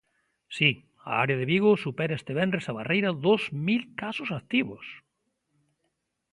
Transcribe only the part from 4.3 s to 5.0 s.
activos.